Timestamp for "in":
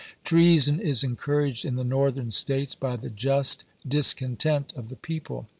1.63-1.75